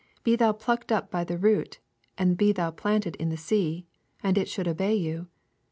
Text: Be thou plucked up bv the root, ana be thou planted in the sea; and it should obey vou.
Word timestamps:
Be 0.23 0.35
thou 0.35 0.51
plucked 0.51 0.91
up 0.91 1.11
bv 1.11 1.27
the 1.27 1.37
root, 1.37 1.77
ana 2.17 2.33
be 2.33 2.51
thou 2.51 2.71
planted 2.71 3.15
in 3.17 3.29
the 3.29 3.37
sea; 3.37 3.85
and 4.23 4.35
it 4.35 4.49
should 4.49 4.67
obey 4.67 4.97
vou. 4.97 5.27